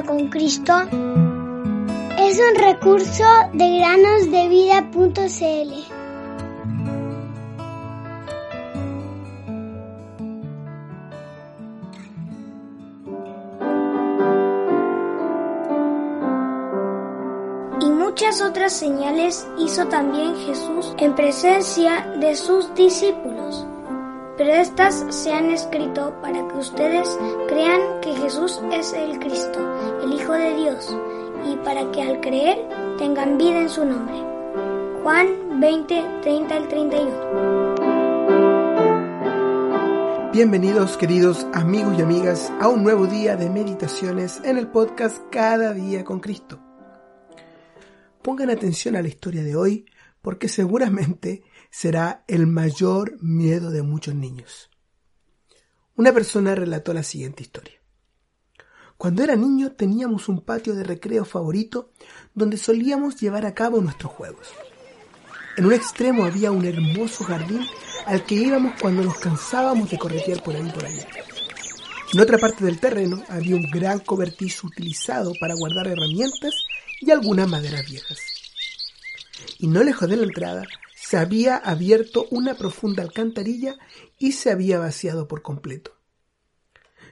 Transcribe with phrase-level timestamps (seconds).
[0.00, 0.72] con Cristo
[2.18, 5.72] es un recurso de granosdevida.cl.
[17.80, 23.66] Y muchas otras señales hizo también Jesús en presencia de sus discípulos
[24.36, 27.08] pero estas se han escrito para que ustedes
[27.48, 29.58] crean que Jesús es el Cristo,
[30.02, 30.96] el Hijo de Dios,
[31.46, 32.68] y para que al creer
[32.98, 34.14] tengan vida en su nombre.
[35.02, 37.82] Juan 20, 30 al 31.
[40.32, 45.74] Bienvenidos queridos amigos y amigas a un nuevo día de meditaciones en el podcast Cada
[45.74, 46.58] día con Cristo.
[48.22, 49.84] Pongan atención a la historia de hoy
[50.22, 54.68] porque seguramente será el mayor miedo de muchos niños.
[55.96, 57.80] Una persona relató la siguiente historia.
[58.98, 61.90] Cuando era niño teníamos un patio de recreo favorito
[62.34, 64.48] donde solíamos llevar a cabo nuestros juegos.
[65.56, 67.66] En un extremo había un hermoso jardín
[68.06, 71.06] al que íbamos cuando nos cansábamos de corretear por ahí por allá.
[72.12, 76.54] En otra parte del terreno había un gran cobertizo utilizado para guardar herramientas
[77.00, 78.18] y algunas maderas viejas.
[79.58, 80.64] Y no lejos de la entrada
[81.12, 83.76] se había abierto una profunda alcantarilla
[84.18, 86.00] y se había vaciado por completo.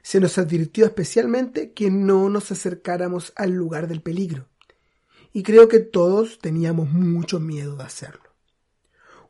[0.01, 4.49] Se nos advirtió especialmente que no nos acercáramos al lugar del peligro,
[5.35, 8.35] y creo que todos teníamos mucho miedo de hacerlo.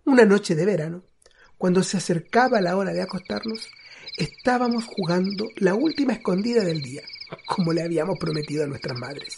[0.05, 1.03] Una noche de verano,
[1.59, 3.69] cuando se acercaba la hora de acostarnos,
[4.19, 7.03] estábamos jugando la última escondida del día,
[7.45, 9.37] como le habíamos prometido a nuestras madres.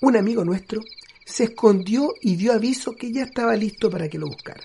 [0.00, 0.80] Un amigo nuestro
[1.28, 4.64] se escondió y dio aviso que ya estaba listo para que lo buscara.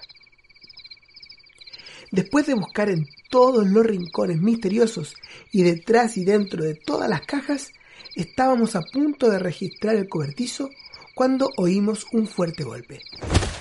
[2.11, 5.15] Después de buscar en todos los rincones misteriosos
[5.51, 7.71] y detrás y dentro de todas las cajas,
[8.15, 10.69] estábamos a punto de registrar el cobertizo
[11.15, 13.01] cuando oímos un fuerte golpe,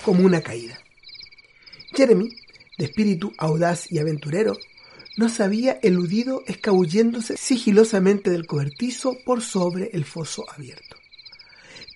[0.04, 0.78] como una caída.
[1.94, 2.28] Jeremy,
[2.78, 4.56] de espíritu audaz y aventurero,
[5.16, 11.01] nos había eludido escabulléndose sigilosamente del cobertizo por sobre el foso abierto.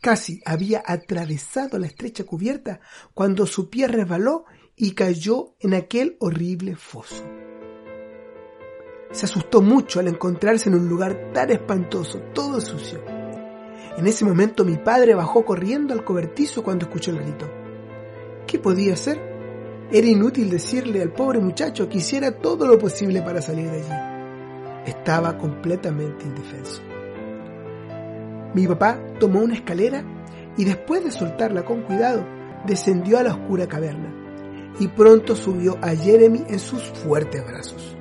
[0.01, 2.81] Casi había atravesado la estrecha cubierta
[3.15, 4.45] cuando su pie resbaló
[4.77, 7.25] y cayó en aquel horrible foso.
[9.11, 13.03] Se asustó mucho al encontrarse en un lugar tan espantoso, todo sucio.
[13.97, 17.51] En ese momento mi padre bajó corriendo al cobertizo cuando escuchó el grito.
[18.47, 19.19] ¿Qué podía hacer?
[19.91, 24.91] Era inútil decirle al pobre muchacho que hiciera todo lo posible para salir de allí.
[24.91, 26.83] Estaba completamente indefenso.
[28.57, 30.03] Mi papá tomó una escalera
[30.57, 32.25] y después de soltarla con cuidado,
[32.67, 34.11] descendió a la oscura caverna
[34.81, 37.95] y pronto subió a Jeremy en sus fuertes brazos.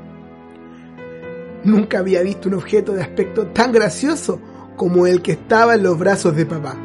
[1.66, 4.40] Nunca había visto un objeto de aspecto tan gracioso
[4.78, 6.78] como el que estaba en los brazos de papá.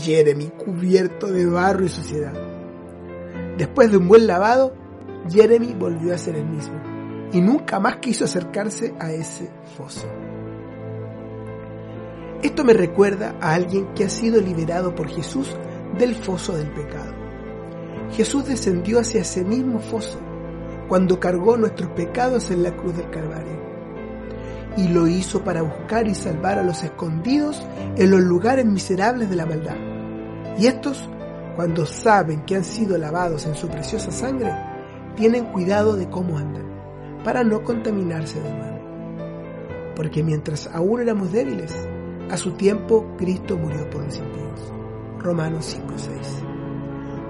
[0.00, 2.32] Jeremy cubierto de barro y suciedad.
[3.56, 4.74] Después de un buen lavado,
[5.30, 6.82] Jeremy volvió a ser el mismo
[7.32, 10.08] y nunca más quiso acercarse a ese foso.
[12.46, 15.56] Esto me recuerda a alguien que ha sido liberado por Jesús
[15.98, 17.12] del foso del pecado.
[18.12, 20.20] Jesús descendió hacia ese mismo foso
[20.86, 23.60] cuando cargó nuestros pecados en la cruz del Calvario.
[24.76, 29.36] Y lo hizo para buscar y salvar a los escondidos en los lugares miserables de
[29.36, 29.76] la maldad.
[30.56, 31.10] Y estos,
[31.56, 34.52] cuando saben que han sido lavados en su preciosa sangre,
[35.16, 36.70] tienen cuidado de cómo andan,
[37.24, 39.94] para no contaminarse de nuevo.
[39.96, 41.74] Porque mientras aún éramos débiles,
[42.30, 44.72] a su tiempo, Cristo murió por los impíos.
[45.18, 46.42] Romanos 5:6.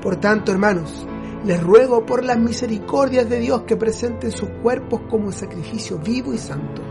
[0.03, 1.07] Por tanto, hermanos,
[1.45, 6.39] les ruego por las misericordias de Dios que presenten sus cuerpos como sacrificio vivo y
[6.39, 6.83] santo,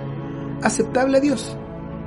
[0.61, 1.57] aceptable a Dios,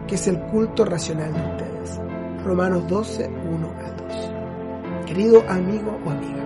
[0.07, 2.01] que es el culto racional de ustedes.
[2.45, 5.07] Romanos 12, 1 a 2.
[5.07, 6.45] Querido amigo o amiga,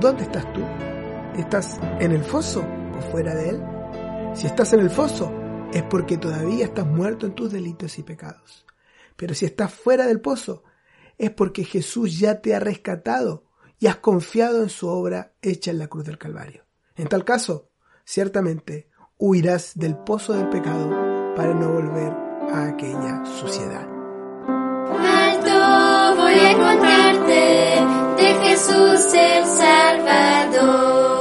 [0.00, 0.60] ¿dónde estás tú?
[1.36, 2.64] ¿Estás en el foso
[2.96, 3.62] o fuera de él?
[4.34, 5.32] Si estás en el foso,
[5.74, 8.64] es porque todavía estás muerto en tus delitos y pecados.
[9.16, 10.62] Pero si estás fuera del pozo,
[11.18, 13.44] es porque Jesús ya te ha rescatado
[13.80, 16.64] y has confiado en su obra hecha en la cruz del Calvario.
[16.94, 17.70] En tal caso,
[18.04, 18.88] ciertamente
[19.18, 22.12] huirás del pozo del pecado para no volver
[22.52, 23.88] a aquella suciedad.
[24.96, 26.54] Alto voy a
[28.16, 31.13] de Jesús el Salvador.